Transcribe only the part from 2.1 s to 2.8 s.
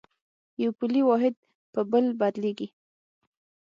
بدلېږي.